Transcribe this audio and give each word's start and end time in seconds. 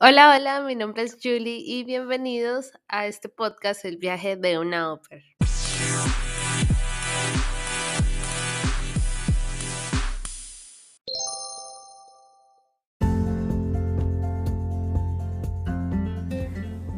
Hola, 0.00 0.34
hola, 0.36 0.60
mi 0.62 0.74
nombre 0.74 1.04
es 1.04 1.16
Julie 1.22 1.62
y 1.64 1.84
bienvenidos 1.84 2.72
a 2.88 3.06
este 3.06 3.28
podcast 3.28 3.84
El 3.84 3.98
viaje 3.98 4.36
de 4.36 4.58
una 4.58 4.92
ópera. 4.92 5.22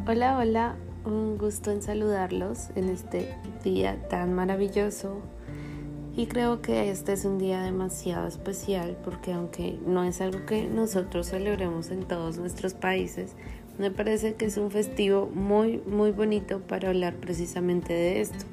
Hola, 0.07 0.37
hola, 0.37 0.75
un 1.03 1.37
gusto 1.37 1.71
en 1.71 1.81
saludarlos 1.81 2.69
en 2.75 2.89
este 2.89 3.37
día 3.63 4.07
tan 4.07 4.33
maravilloso 4.33 5.21
y 6.17 6.27
creo 6.27 6.61
que 6.61 6.89
este 6.89 7.13
es 7.13 7.25
un 7.25 7.37
día 7.37 7.61
demasiado 7.61 8.27
especial 8.27 8.97
porque 9.03 9.33
aunque 9.33 9.77
no 9.85 10.03
es 10.03 10.21
algo 10.21 10.45
que 10.45 10.67
nosotros 10.67 11.27
celebremos 11.27 11.91
en 11.91 12.05
todos 12.05 12.37
nuestros 12.37 12.73
países, 12.73 13.35
me 13.77 13.91
parece 13.91 14.35
que 14.35 14.45
es 14.45 14.57
un 14.57 14.71
festivo 14.71 15.29
muy, 15.33 15.81
muy 15.85 16.11
bonito 16.11 16.61
para 16.61 16.89
hablar 16.89 17.15
precisamente 17.15 17.93
de 17.93 18.21
esto, 18.21 18.45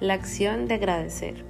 la 0.00 0.14
acción 0.14 0.66
de 0.66 0.74
agradecer. 0.74 1.44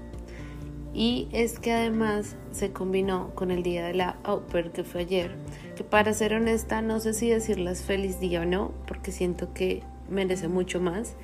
Y 0.92 1.28
es 1.32 1.58
que 1.58 1.72
además 1.72 2.36
se 2.52 2.72
combinó 2.72 3.34
con 3.34 3.50
el 3.50 3.62
día 3.62 3.86
de 3.86 3.94
la 3.94 4.16
Oper 4.24 4.72
que 4.72 4.84
fue 4.84 5.02
ayer, 5.02 5.34
que 5.76 5.84
para 5.84 6.12
ser 6.12 6.34
honesta 6.34 6.82
no 6.82 7.00
sé 7.00 7.14
si 7.14 7.28
decirles 7.28 7.82
feliz 7.82 8.20
día 8.20 8.42
o 8.42 8.44
no, 8.44 8.72
porque 8.86 9.12
siento 9.12 9.52
que 9.54 9.82
merece 10.10 10.48
mucho 10.48 10.80
más, 10.80 11.16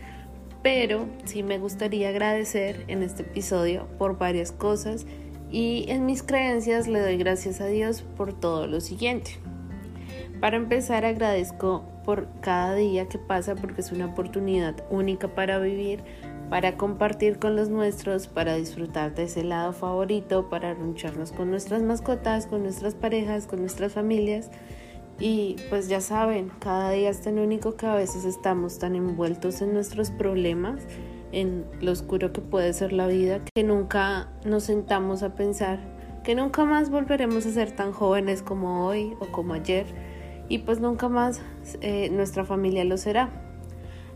pero 0.63 1.07
sí 1.25 1.43
me 1.43 1.59
gustaría 1.59 2.09
agradecer 2.11 2.85
en 2.89 3.03
este 3.03 3.23
episodio 3.23 3.89
por 3.99 4.19
varias 4.19 4.53
cosas 4.53 5.07
y 5.51 5.85
en 5.89 6.07
mis 6.07 6.23
creencias 6.23 6.89
le 6.89 7.01
doy 7.01 7.17
gracias 7.17 7.61
a 7.61 7.67
Dios 7.67 8.03
por 8.17 8.33
todo 8.33 8.67
lo 8.67 8.81
siguiente. 8.81 9.39
Para 10.41 10.57
empezar 10.57 11.05
agradezco 11.05 11.85
por 12.05 12.29
cada 12.41 12.75
día 12.75 13.09
que 13.09 13.19
pasa 13.19 13.55
porque 13.55 13.81
es 13.81 13.93
una 13.93 14.07
oportunidad 14.07 14.75
única 14.91 15.29
para 15.29 15.59
vivir, 15.59 16.03
para 16.49 16.77
compartir 16.77 17.39
con 17.39 17.55
los 17.57 17.69
nuestros, 17.69 18.27
para 18.27 18.57
disfrutar 18.57 19.15
de 19.15 19.25
ese 19.25 19.45
lado 19.45 19.73
favorito, 19.73 20.49
para 20.49 20.75
runcharnos 20.75 21.33
con 21.33 21.51
nuestras 21.51 21.83
mascotas, 21.83 22.47
con 22.47 22.63
nuestras 22.63 22.95
parejas, 22.95 23.47
con 23.47 23.61
nuestras 23.61 23.93
familias 23.93 24.51
y 25.23 25.55
pues 25.71 25.89
ya 25.89 26.01
saben, 26.01 26.51
cada 26.59 26.91
día 26.91 27.09
es 27.09 27.21
tan 27.21 27.39
único 27.39 27.77
que 27.77 27.87
a 27.87 27.95
veces 27.95 28.25
estamos 28.25 28.81
tan 28.81 28.97
envueltos 28.97 29.63
en 29.63 29.73
nuestros 29.73 30.11
problemas, 30.11 30.83
en 31.31 31.65
lo 31.81 31.93
oscuro 31.93 32.33
que 32.33 32.41
puede 32.41 32.73
ser 32.73 32.93
la 32.93 33.07
vida, 33.07 33.41
que 33.55 33.63
nunca 33.63 34.33
nos 34.45 34.65
sentamos 34.65 35.23
a 35.23 35.37
pensar 35.37 35.79
que 36.25 36.35
nunca 36.35 36.65
más 36.65 36.91
volveremos 36.91 37.47
a 37.47 37.53
ser 37.53 37.71
tan 37.71 37.93
jóvenes 37.93 38.43
como 38.43 38.87
hoy 38.87 39.15
o 39.21 39.27
como 39.27 39.55
ayer 39.55 39.87
y 40.49 40.59
pues 40.59 40.81
nunca 40.81 41.09
más 41.09 41.41
eh, 41.81 42.11
nuestra 42.11 42.45
familia 42.45 42.85
lo 42.85 42.97
será. 42.97 43.31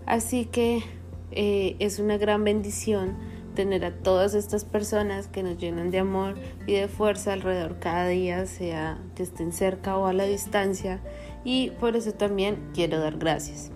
Así 0.06 0.44
que 0.46 0.82
eh, 1.30 1.76
es 1.78 2.00
una 2.00 2.18
gran 2.18 2.42
bendición 2.42 3.16
tener 3.56 3.84
a 3.84 3.90
todas 3.90 4.34
estas 4.34 4.64
personas 4.64 5.26
que 5.26 5.42
nos 5.42 5.58
llenan 5.58 5.90
de 5.90 5.98
amor 5.98 6.36
y 6.68 6.74
de 6.74 6.86
fuerza 6.86 7.32
alrededor 7.32 7.80
cada 7.80 8.06
día, 8.06 8.46
sea 8.46 8.98
que 9.16 9.24
estén 9.24 9.52
cerca 9.52 9.96
o 9.96 10.06
a 10.06 10.12
la 10.12 10.24
distancia, 10.24 11.00
y 11.42 11.70
por 11.70 11.96
eso 11.96 12.12
también 12.12 12.58
quiero 12.72 13.00
dar 13.00 13.18
gracias. 13.18 13.72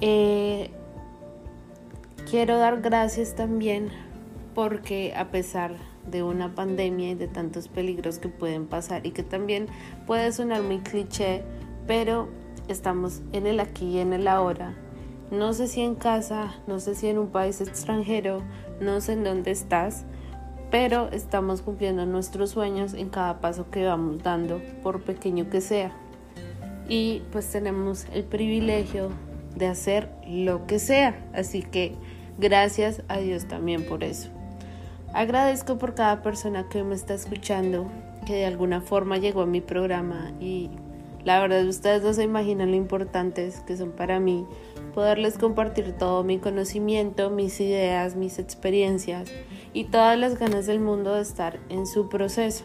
Eh, 0.00 0.70
quiero 2.28 2.58
dar 2.58 2.80
gracias 2.80 3.36
también 3.36 3.90
porque 4.54 5.12
a 5.14 5.30
pesar 5.30 5.76
de 6.10 6.22
una 6.22 6.54
pandemia 6.54 7.10
y 7.10 7.14
de 7.14 7.28
tantos 7.28 7.68
peligros 7.68 8.18
que 8.18 8.28
pueden 8.28 8.66
pasar 8.66 9.06
y 9.06 9.12
que 9.12 9.22
también 9.22 9.66
puede 10.06 10.32
sonar 10.32 10.62
muy 10.62 10.78
cliché, 10.78 11.44
pero 11.86 12.28
estamos 12.68 13.20
en 13.32 13.46
el 13.46 13.60
aquí 13.60 13.86
y 13.86 13.98
en 13.98 14.12
el 14.12 14.26
ahora 14.26 14.74
no 15.30 15.52
sé 15.52 15.68
si 15.68 15.80
en 15.80 15.94
casa, 15.94 16.54
no 16.66 16.80
sé 16.80 16.94
si 16.94 17.06
en 17.06 17.18
un 17.18 17.28
país 17.28 17.60
extranjero, 17.60 18.42
no 18.80 19.00
sé 19.00 19.12
en 19.12 19.24
dónde 19.24 19.52
estás, 19.52 20.04
pero 20.70 21.08
estamos 21.12 21.62
cumpliendo 21.62 22.06
nuestros 22.06 22.50
sueños 22.50 22.94
en 22.94 23.10
cada 23.10 23.40
paso 23.40 23.70
que 23.70 23.84
vamos 23.84 24.22
dando, 24.22 24.60
por 24.82 25.02
pequeño 25.02 25.48
que 25.48 25.60
sea. 25.60 25.92
Y 26.88 27.22
pues 27.30 27.50
tenemos 27.50 28.06
el 28.12 28.24
privilegio 28.24 29.10
de 29.54 29.66
hacer 29.66 30.10
lo 30.26 30.66
que 30.66 30.78
sea, 30.78 31.24
así 31.32 31.62
que 31.62 31.94
gracias 32.38 33.02
a 33.08 33.18
Dios 33.18 33.46
también 33.46 33.84
por 33.84 34.02
eso. 34.02 34.30
Agradezco 35.12 35.78
por 35.78 35.94
cada 35.94 36.22
persona 36.22 36.68
que 36.68 36.82
me 36.82 36.94
está 36.94 37.14
escuchando, 37.14 37.86
que 38.26 38.34
de 38.34 38.46
alguna 38.46 38.80
forma 38.80 39.18
llegó 39.18 39.42
a 39.42 39.46
mi 39.46 39.60
programa 39.60 40.32
y 40.40 40.70
la 41.24 41.40
verdad 41.40 41.66
ustedes 41.66 42.02
no 42.02 42.12
se 42.12 42.22
imaginan 42.22 42.70
lo 42.70 42.76
importantes 42.76 43.60
que 43.60 43.76
son 43.76 43.90
para 43.90 44.20
mí 44.20 44.46
poderles 44.94 45.38
compartir 45.38 45.92
todo 45.92 46.24
mi 46.24 46.38
conocimiento, 46.38 47.30
mis 47.30 47.60
ideas, 47.60 48.16
mis 48.16 48.38
experiencias 48.38 49.30
y 49.72 49.84
todas 49.84 50.18
las 50.18 50.38
ganas 50.38 50.66
del 50.66 50.80
mundo 50.80 51.14
de 51.14 51.22
estar 51.22 51.58
en 51.68 51.86
su 51.86 52.08
proceso. 52.08 52.64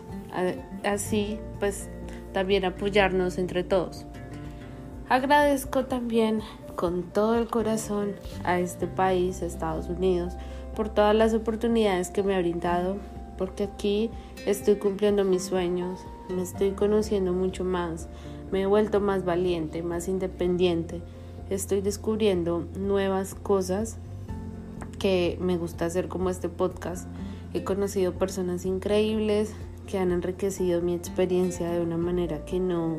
Así, 0.83 1.39
pues, 1.59 1.89
también 2.33 2.65
apoyarnos 2.65 3.37
entre 3.37 3.63
todos. 3.63 4.05
Agradezco 5.07 5.85
también 5.85 6.41
con 6.75 7.03
todo 7.03 7.35
el 7.35 7.47
corazón 7.47 8.15
a 8.43 8.59
este 8.59 8.87
país, 8.87 9.41
Estados 9.41 9.87
Unidos, 9.87 10.33
por 10.75 10.89
todas 10.89 11.15
las 11.15 11.33
oportunidades 11.33 12.09
que 12.09 12.23
me 12.23 12.35
ha 12.35 12.39
brindado, 12.39 12.97
porque 13.37 13.63
aquí 13.63 14.09
estoy 14.45 14.75
cumpliendo 14.75 15.23
mis 15.23 15.43
sueños, 15.43 16.01
me 16.29 16.41
estoy 16.41 16.71
conociendo 16.71 17.33
mucho 17.33 17.63
más, 17.63 18.09
me 18.51 18.63
he 18.63 18.65
vuelto 18.65 18.99
más 18.99 19.23
valiente, 19.23 19.83
más 19.83 20.07
independiente 20.07 21.01
estoy 21.49 21.81
descubriendo 21.81 22.65
nuevas 22.77 23.35
cosas 23.35 23.97
que 24.99 25.37
me 25.39 25.57
gusta 25.57 25.85
hacer 25.85 26.07
como 26.07 26.29
este 26.29 26.49
podcast. 26.49 27.07
He 27.53 27.63
conocido 27.63 28.13
personas 28.13 28.65
increíbles 28.65 29.53
que 29.87 29.97
han 29.99 30.11
enriquecido 30.11 30.81
mi 30.81 30.93
experiencia 30.93 31.69
de 31.69 31.81
una 31.81 31.97
manera 31.97 32.43
que 32.45 32.59
no 32.59 32.97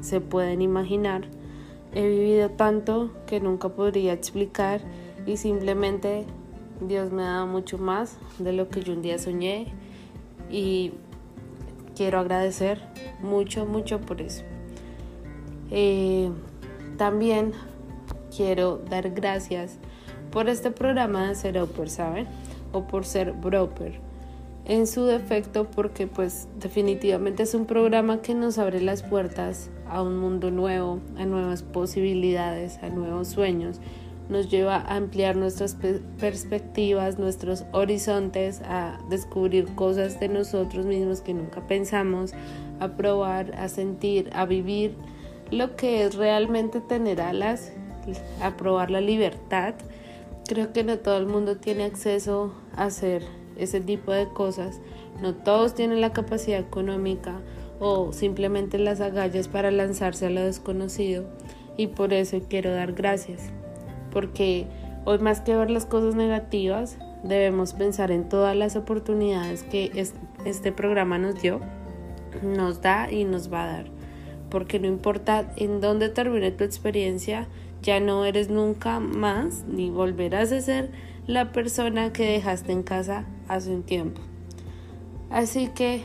se 0.00 0.20
pueden 0.20 0.62
imaginar. 0.62 1.22
He 1.94 2.06
vivido 2.06 2.50
tanto 2.50 3.10
que 3.26 3.40
nunca 3.40 3.70
podría 3.70 4.12
explicar 4.12 4.80
y 5.26 5.38
simplemente 5.38 6.26
Dios 6.80 7.10
me 7.10 7.22
ha 7.22 7.32
dado 7.32 7.46
mucho 7.46 7.78
más 7.78 8.18
de 8.38 8.52
lo 8.52 8.68
que 8.68 8.82
yo 8.82 8.92
un 8.92 9.02
día 9.02 9.18
soñé 9.18 9.72
y 10.50 10.92
quiero 11.96 12.20
agradecer 12.20 12.82
mucho, 13.22 13.66
mucho 13.66 14.00
por 14.00 14.20
eso. 14.20 14.44
Eh, 15.70 16.30
también 16.98 17.52
quiero 18.36 18.76
dar 18.76 19.10
gracias 19.10 19.78
por 20.30 20.48
este 20.50 20.70
programa 20.70 21.28
de 21.28 21.34
ser 21.34 21.58
Oper, 21.58 21.88
¿saben? 21.88 22.26
O 22.72 22.86
por 22.86 23.06
ser 23.06 23.32
Broper. 23.32 24.00
En 24.66 24.86
su 24.86 25.04
defecto 25.04 25.64
porque 25.64 26.06
pues 26.06 26.46
definitivamente 26.60 27.44
es 27.44 27.54
un 27.54 27.64
programa 27.64 28.20
que 28.20 28.34
nos 28.34 28.58
abre 28.58 28.82
las 28.82 29.02
puertas 29.02 29.70
a 29.88 30.02
un 30.02 30.18
mundo 30.18 30.50
nuevo, 30.50 31.00
a 31.16 31.24
nuevas 31.24 31.62
posibilidades, 31.62 32.78
a 32.82 32.90
nuevos 32.90 33.28
sueños. 33.28 33.80
Nos 34.28 34.50
lleva 34.50 34.76
a 34.76 34.96
ampliar 34.96 35.36
nuestras 35.36 35.74
perspectivas, 36.20 37.18
nuestros 37.18 37.64
horizontes, 37.72 38.60
a 38.60 38.98
descubrir 39.08 39.74
cosas 39.74 40.20
de 40.20 40.28
nosotros 40.28 40.84
mismos 40.84 41.22
que 41.22 41.32
nunca 41.32 41.66
pensamos, 41.66 42.34
a 42.78 42.88
probar, 42.88 43.54
a 43.54 43.68
sentir, 43.68 44.28
a 44.34 44.44
vivir 44.44 44.94
lo 45.50 45.76
que 45.76 46.04
es 46.04 46.14
realmente 46.14 46.80
tener 46.80 47.20
alas, 47.20 47.72
aprobar 48.42 48.90
la 48.90 49.00
libertad. 49.00 49.74
Creo 50.46 50.72
que 50.72 50.84
no 50.84 50.98
todo 50.98 51.18
el 51.18 51.26
mundo 51.26 51.56
tiene 51.56 51.84
acceso 51.84 52.52
a 52.76 52.84
hacer 52.84 53.22
ese 53.56 53.80
tipo 53.80 54.12
de 54.12 54.28
cosas. 54.28 54.80
No 55.20 55.34
todos 55.34 55.74
tienen 55.74 56.00
la 56.00 56.12
capacidad 56.12 56.60
económica 56.60 57.40
o 57.80 58.12
simplemente 58.12 58.78
las 58.78 59.00
agallas 59.00 59.48
para 59.48 59.70
lanzarse 59.70 60.26
a 60.26 60.30
lo 60.30 60.42
desconocido. 60.42 61.24
Y 61.76 61.88
por 61.88 62.12
eso 62.12 62.40
quiero 62.48 62.72
dar 62.72 62.92
gracias. 62.92 63.50
Porque 64.10 64.66
hoy 65.04 65.18
más 65.18 65.40
que 65.40 65.56
ver 65.56 65.70
las 65.70 65.86
cosas 65.86 66.14
negativas, 66.14 66.98
debemos 67.22 67.72
pensar 67.72 68.10
en 68.10 68.28
todas 68.28 68.56
las 68.56 68.76
oportunidades 68.76 69.62
que 69.64 69.90
este 70.44 70.72
programa 70.72 71.18
nos 71.18 71.40
dio, 71.40 71.60
nos 72.42 72.80
da 72.80 73.10
y 73.10 73.24
nos 73.24 73.52
va 73.52 73.64
a 73.64 73.66
dar 73.66 73.97
porque 74.50 74.78
no 74.78 74.86
importa 74.86 75.52
en 75.56 75.80
dónde 75.80 76.08
termine 76.08 76.50
tu 76.50 76.64
experiencia, 76.64 77.46
ya 77.82 78.00
no 78.00 78.24
eres 78.24 78.48
nunca 78.48 79.00
más 79.00 79.64
ni 79.68 79.90
volverás 79.90 80.52
a 80.52 80.60
ser 80.60 80.90
la 81.26 81.52
persona 81.52 82.12
que 82.12 82.32
dejaste 82.32 82.72
en 82.72 82.82
casa 82.82 83.26
hace 83.48 83.70
un 83.70 83.82
tiempo. 83.82 84.20
Así 85.30 85.68
que 85.68 86.02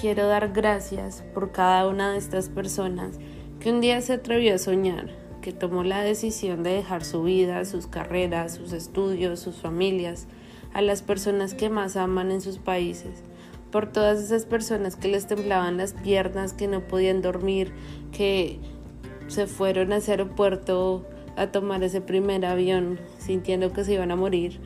quiero 0.00 0.26
dar 0.26 0.52
gracias 0.52 1.24
por 1.32 1.52
cada 1.52 1.86
una 1.88 2.12
de 2.12 2.18
estas 2.18 2.48
personas 2.48 3.18
que 3.60 3.70
un 3.70 3.80
día 3.80 4.00
se 4.00 4.14
atrevió 4.14 4.54
a 4.54 4.58
soñar, 4.58 5.10
que 5.40 5.52
tomó 5.52 5.84
la 5.84 6.02
decisión 6.02 6.62
de 6.62 6.70
dejar 6.70 7.04
su 7.04 7.22
vida, 7.22 7.64
sus 7.64 7.86
carreras, 7.86 8.54
sus 8.54 8.72
estudios, 8.72 9.40
sus 9.40 9.56
familias, 9.56 10.26
a 10.74 10.82
las 10.82 11.02
personas 11.02 11.54
que 11.54 11.70
más 11.70 11.96
aman 11.96 12.30
en 12.32 12.40
sus 12.40 12.58
países, 12.58 13.22
por 13.70 13.90
todas 13.90 14.22
esas 14.22 14.44
personas 14.46 14.96
que 14.96 15.08
les 15.08 15.26
temblaban 15.26 15.76
las 15.76 15.92
piernas, 15.92 16.52
que 16.52 16.68
no 16.68 16.80
podían 16.80 17.22
dormir, 17.22 17.72
que 18.12 18.60
se 19.28 19.46
fueron 19.46 19.92
a 19.92 19.96
ese 19.96 20.12
aeropuerto 20.12 21.04
a 21.36 21.48
tomar 21.48 21.82
ese 21.82 22.00
primer 22.00 22.44
avión 22.46 22.98
sintiendo 23.18 23.72
que 23.72 23.84
se 23.84 23.94
iban 23.94 24.10
a 24.10 24.16
morir, 24.16 24.60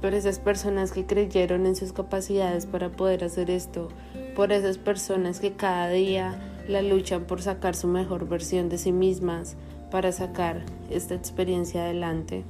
por 0.00 0.14
esas 0.14 0.38
personas 0.38 0.92
que 0.92 1.06
creyeron 1.06 1.66
en 1.66 1.76
sus 1.76 1.92
capacidades 1.92 2.66
para 2.66 2.90
poder 2.90 3.24
hacer 3.24 3.50
esto, 3.50 3.88
por 4.36 4.52
esas 4.52 4.78
personas 4.78 5.40
que 5.40 5.52
cada 5.52 5.88
día 5.88 6.38
la 6.68 6.82
luchan 6.82 7.24
por 7.24 7.42
sacar 7.42 7.74
su 7.74 7.88
mejor 7.88 8.28
versión 8.28 8.68
de 8.68 8.78
sí 8.78 8.92
mismas, 8.92 9.56
para 9.90 10.12
sacar 10.12 10.64
esta 10.90 11.14
experiencia 11.14 11.84
adelante. 11.84 12.44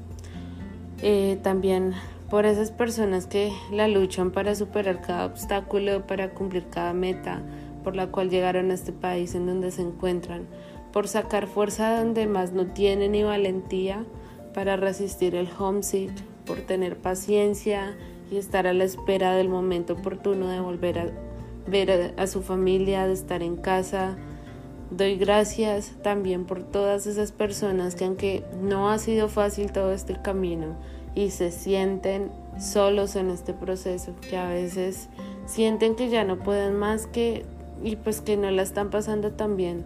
Eh, 1.02 1.38
también 1.42 1.92
por 2.34 2.46
esas 2.46 2.72
personas 2.72 3.28
que 3.28 3.52
la 3.70 3.86
luchan 3.86 4.32
para 4.32 4.56
superar 4.56 5.00
cada 5.00 5.24
obstáculo, 5.24 6.04
para 6.04 6.30
cumplir 6.30 6.66
cada 6.68 6.92
meta 6.92 7.40
por 7.84 7.94
la 7.94 8.08
cual 8.08 8.28
llegaron 8.28 8.72
a 8.72 8.74
este 8.74 8.90
país 8.90 9.36
en 9.36 9.46
donde 9.46 9.70
se 9.70 9.82
encuentran, 9.82 10.48
por 10.92 11.06
sacar 11.06 11.46
fuerza 11.46 11.96
donde 11.96 12.26
más 12.26 12.50
no 12.50 12.66
tienen 12.66 13.14
y 13.14 13.22
valentía 13.22 14.04
para 14.52 14.74
resistir 14.74 15.36
el 15.36 15.48
homesick, 15.56 16.10
por 16.44 16.58
tener 16.62 16.96
paciencia 16.96 17.96
y 18.32 18.36
estar 18.36 18.66
a 18.66 18.72
la 18.72 18.82
espera 18.82 19.36
del 19.36 19.48
momento 19.48 19.92
oportuno 19.92 20.48
de 20.48 20.58
volver 20.58 20.98
a 20.98 21.06
ver 21.68 22.14
a, 22.16 22.26
su 22.26 22.42
familia, 22.42 23.06
de 23.06 23.12
estar 23.12 23.44
en 23.44 23.54
casa. 23.54 24.16
Doy 24.90 25.14
gracias 25.18 25.92
también 26.02 26.46
por 26.46 26.64
todas 26.64 27.06
esas 27.06 27.30
personas 27.30 27.94
que 27.94 28.06
aunque 28.06 28.42
no 28.60 28.90
ha 28.90 28.98
sido 28.98 29.28
fácil 29.28 29.70
todo 29.70 29.92
este 29.92 30.20
camino 30.20 30.74
y 31.14 31.30
se 31.30 31.50
sienten 31.50 32.30
solos 32.58 33.16
en 33.16 33.30
este 33.30 33.54
proceso, 33.54 34.14
que 34.28 34.36
a 34.36 34.48
veces 34.48 35.08
sienten 35.46 35.94
que 35.94 36.08
ya 36.08 36.24
no 36.24 36.38
pueden 36.38 36.76
más 36.76 37.06
que 37.06 37.44
y 37.82 37.96
pues 37.96 38.20
que 38.20 38.36
no 38.36 38.50
la 38.50 38.62
están 38.62 38.90
pasando 38.90 39.32
tan 39.32 39.56
bien. 39.56 39.84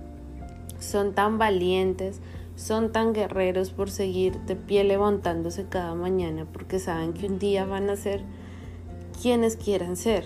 Son 0.78 1.14
tan 1.14 1.38
valientes, 1.38 2.20
son 2.56 2.92
tan 2.92 3.12
guerreros 3.12 3.70
por 3.70 3.90
seguir 3.90 4.38
de 4.40 4.56
pie 4.56 4.84
levantándose 4.84 5.66
cada 5.68 5.94
mañana 5.94 6.46
porque 6.52 6.78
saben 6.78 7.12
que 7.12 7.26
un 7.26 7.38
día 7.38 7.64
van 7.64 7.90
a 7.90 7.96
ser 7.96 8.22
quienes 9.20 9.56
quieran 9.56 9.96
ser. 9.96 10.24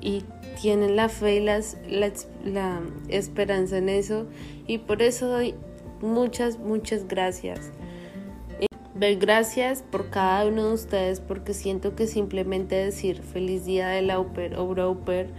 Y 0.00 0.24
tienen 0.60 0.96
la 0.96 1.08
fe 1.08 1.36
y 1.36 1.40
la, 1.40 1.60
la 2.44 2.80
esperanza 3.08 3.78
en 3.78 3.88
eso. 3.88 4.26
Y 4.66 4.78
por 4.78 5.02
eso 5.02 5.28
doy 5.28 5.54
muchas, 6.00 6.58
muchas 6.58 7.08
gracias. 7.08 7.72
Doy 8.98 9.14
gracias 9.14 9.82
por 9.82 10.10
cada 10.10 10.44
uno 10.44 10.66
de 10.66 10.72
ustedes 10.72 11.20
porque 11.20 11.54
siento 11.54 11.94
que 11.94 12.08
simplemente 12.08 12.74
decir 12.74 13.22
feliz 13.22 13.64
día 13.64 13.86
de 13.86 14.02
la 14.02 14.18
Uper 14.18 14.58
o 14.58 14.66
Broper 14.66 15.30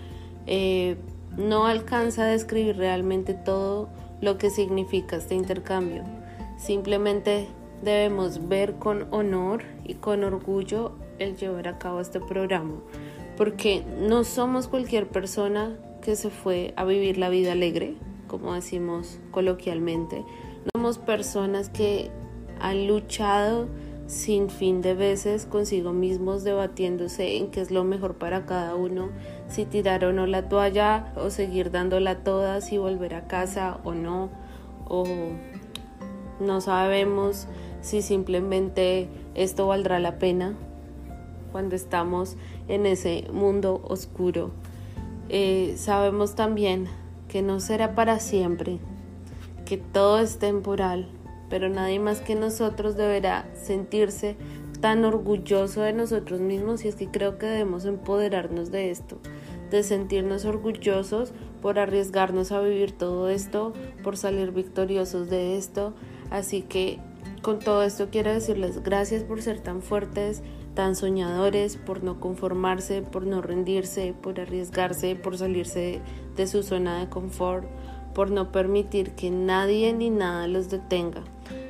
eh, 0.47 0.95
no 1.35 1.65
alcanza 1.65 2.23
a 2.23 2.27
describir 2.27 2.77
realmente 2.77 3.33
todo 3.33 3.89
lo 4.21 4.37
que 4.37 4.49
significa 4.49 5.17
este 5.17 5.35
intercambio. 5.35 6.05
Simplemente 6.57 7.49
debemos 7.81 8.47
ver 8.47 8.75
con 8.75 9.07
honor 9.11 9.63
y 9.83 9.95
con 9.95 10.23
orgullo 10.23 10.93
el 11.17 11.35
llevar 11.35 11.67
a 11.67 11.77
cabo 11.79 11.99
este 11.99 12.21
programa, 12.21 12.75
porque 13.35 13.83
no 13.99 14.23
somos 14.23 14.69
cualquier 14.69 15.05
persona 15.09 15.77
que 16.01 16.15
se 16.15 16.29
fue 16.29 16.73
a 16.77 16.85
vivir 16.85 17.17
la 17.17 17.27
vida 17.27 17.51
alegre, 17.51 17.95
como 18.29 18.53
decimos 18.53 19.19
coloquialmente. 19.31 20.23
Somos 20.73 20.97
personas 20.97 21.67
que 21.67 22.09
han 22.59 22.87
luchado 22.87 23.67
sin 24.09 24.49
fin 24.49 24.81
de 24.81 24.95
veces 24.95 25.45
consigo 25.45 25.93
mismos 25.93 26.43
debatiéndose 26.43 27.37
en 27.37 27.51
qué 27.51 27.61
es 27.61 27.69
lo 27.69 27.83
mejor 27.83 28.15
para 28.15 28.47
cada 28.47 28.73
uno, 28.73 29.09
si 29.47 29.65
tirar 29.65 30.03
o 30.03 30.11
no 30.13 30.25
la 30.25 30.49
toalla 30.49 31.13
o 31.15 31.29
seguir 31.29 31.69
dándola 31.69 32.23
toda, 32.23 32.59
si 32.61 32.79
volver 32.79 33.13
a 33.13 33.27
casa 33.27 33.79
o 33.83 33.93
no, 33.93 34.29
o 34.87 35.05
no 36.39 36.59
sabemos 36.59 37.47
si 37.81 38.01
simplemente 38.01 39.09
esto 39.35 39.67
valdrá 39.67 39.99
la 39.99 40.17
pena 40.17 40.55
cuando 41.51 41.75
estamos 41.75 42.35
en 42.67 42.87
ese 42.87 43.27
mundo 43.31 43.79
oscuro. 43.87 44.49
Eh, 45.29 45.75
sabemos 45.77 46.33
también 46.33 46.87
que 47.27 47.43
no 47.43 47.59
será 47.59 47.93
para 47.93 48.19
siempre, 48.19 48.79
que 49.65 49.77
todo 49.77 50.17
es 50.17 50.39
temporal 50.39 51.07
pero 51.49 51.69
nadie 51.69 51.99
más 51.99 52.21
que 52.21 52.35
nosotros 52.35 52.95
deberá 52.95 53.49
sentirse 53.53 54.37
tan 54.81 55.03
orgulloso 55.03 55.81
de 55.81 55.93
nosotros 55.93 56.39
mismos 56.39 56.85
y 56.85 56.87
es 56.87 56.95
que 56.95 57.09
creo 57.09 57.37
que 57.37 57.47
debemos 57.47 57.85
empoderarnos 57.85 58.71
de 58.71 58.91
esto, 58.91 59.19
de 59.71 59.83
sentirnos 59.83 60.45
orgullosos 60.45 61.33
por 61.61 61.79
arriesgarnos 61.79 62.51
a 62.51 62.61
vivir 62.61 62.93
todo 62.93 63.29
esto, 63.29 63.73
por 64.03 64.15
salir 64.15 64.51
victoriosos 64.51 65.29
de 65.29 65.57
esto. 65.57 65.93
Así 66.29 66.61
que 66.61 66.99
con 67.41 67.59
todo 67.59 67.83
esto 67.83 68.09
quiero 68.11 68.33
decirles 68.33 68.81
gracias 68.83 69.23
por 69.23 69.41
ser 69.41 69.59
tan 69.59 69.81
fuertes, 69.81 70.43
tan 70.75 70.95
soñadores, 70.95 71.75
por 71.75 72.03
no 72.03 72.19
conformarse, 72.19 73.01
por 73.01 73.25
no 73.25 73.41
rendirse, 73.41 74.13
por 74.21 74.39
arriesgarse, 74.39 75.15
por 75.15 75.37
salirse 75.37 75.99
de 76.37 76.47
su 76.47 76.63
zona 76.63 76.99
de 76.99 77.09
confort, 77.09 77.65
por 78.13 78.31
no 78.31 78.51
permitir 78.51 79.11
que 79.11 79.29
nadie 79.29 79.93
ni 79.93 80.09
nada 80.09 80.47
los 80.47 80.69
detenga. 80.69 81.23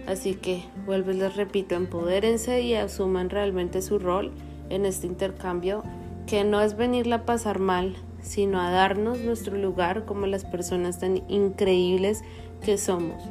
Así 0.10 0.34
que, 0.34 0.64
vuelvo 0.88 1.12
y 1.12 1.18
les 1.18 1.36
repito, 1.36 1.76
empodérense 1.76 2.62
y 2.62 2.74
asuman 2.74 3.30
realmente 3.30 3.84
su 3.84 4.00
rol 4.00 4.32
en 4.72 4.88
este 4.88 5.06
intercambio, 5.06 5.84
que 6.26 6.44
no 6.44 6.62
es 6.62 6.76
venirla 6.76 7.18
a 7.18 7.26
pasar 7.26 7.60
mal, 7.60 7.96
sino 8.20 8.60
a 8.60 8.72
darnos 8.72 9.20
nuestro 9.20 9.56
lugar 9.56 10.06
como 10.06 10.26
las 10.26 10.46
personas 10.46 11.00
tan 11.00 11.22
increíbles 11.30 12.24
que 12.66 12.80
somos. 12.80 13.22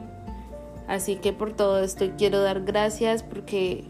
Así 0.86 1.16
que 1.16 1.32
por 1.32 1.52
todo 1.52 1.82
esto 1.82 2.12
quiero 2.16 2.40
dar 2.42 2.62
gracias 2.62 3.24
porque 3.24 3.82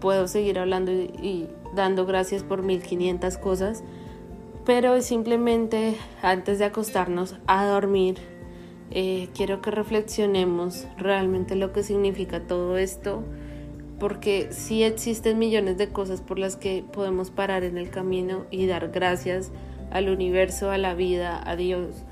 puedo 0.00 0.26
seguir 0.26 0.58
hablando 0.58 0.90
y, 0.90 1.12
y 1.22 1.48
dando 1.76 2.04
gracias 2.04 2.42
por 2.42 2.64
1500 2.64 3.38
cosas, 3.38 3.84
pero 4.66 5.00
simplemente 5.02 5.94
antes 6.20 6.58
de 6.58 6.64
acostarnos 6.64 7.36
a 7.46 7.64
dormir 7.64 8.33
eh, 8.90 9.28
quiero 9.34 9.60
que 9.60 9.70
reflexionemos 9.70 10.86
realmente 10.96 11.56
lo 11.56 11.72
que 11.72 11.82
significa 11.82 12.46
todo 12.46 12.76
esto, 12.76 13.24
porque 13.98 14.48
sí 14.50 14.82
existen 14.82 15.38
millones 15.38 15.78
de 15.78 15.88
cosas 15.88 16.20
por 16.20 16.38
las 16.38 16.56
que 16.56 16.84
podemos 16.92 17.30
parar 17.30 17.64
en 17.64 17.78
el 17.78 17.90
camino 17.90 18.44
y 18.50 18.66
dar 18.66 18.90
gracias 18.90 19.50
al 19.90 20.08
universo, 20.08 20.70
a 20.70 20.78
la 20.78 20.94
vida, 20.94 21.40
a 21.48 21.56
Dios, 21.56 22.04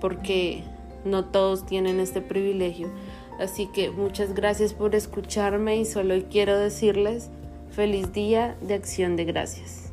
porque 0.00 0.62
no 1.04 1.24
todos 1.24 1.66
tienen 1.66 2.00
este 2.00 2.20
privilegio. 2.20 2.90
Así 3.38 3.66
que 3.66 3.90
muchas 3.90 4.34
gracias 4.34 4.74
por 4.74 4.94
escucharme 4.94 5.76
y 5.76 5.84
solo 5.84 6.14
quiero 6.30 6.58
decirles 6.58 7.30
feliz 7.70 8.12
día 8.12 8.56
de 8.60 8.74
acción 8.74 9.16
de 9.16 9.24
gracias. 9.24 9.87